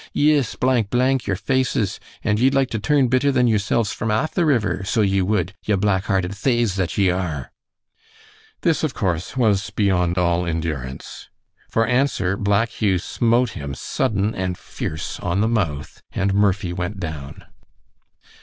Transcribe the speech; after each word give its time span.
"Yis, 0.13 0.55
blank, 0.55 0.89
blank, 0.89 1.27
yir 1.27 1.35
faces, 1.35 1.99
an' 2.23 2.37
ye'd 2.37 2.55
like 2.55 2.71
to 2.71 2.79
turn 2.79 3.07
better 3.07 3.31
than 3.31 3.45
yirsilves 3.45 3.93
from 3.93 4.09
aff 4.09 4.33
the 4.33 4.47
river, 4.47 4.81
so 4.83 5.01
ye 5.01 5.21
wud, 5.21 5.53
ye 5.63 5.75
black 5.75 6.05
hearted 6.05 6.33
thaves 6.33 6.73
that 6.75 6.97
ye 6.97 7.11
are." 7.11 7.51
This, 8.61 8.81
of 8.83 8.95
course, 8.95 9.37
was 9.37 9.69
beyond 9.69 10.17
all 10.17 10.43
endurance. 10.43 11.29
For 11.69 11.85
answer 11.85 12.35
Black 12.35 12.69
Hugh 12.69 12.97
smote 12.97 13.51
him 13.51 13.75
sudden 13.75 14.33
and 14.33 14.57
fierce 14.57 15.19
on 15.19 15.39
the 15.39 15.47
mouth, 15.47 16.01
and 16.11 16.33
Murphy 16.33 16.73
went 16.73 16.99
down. 16.99 17.45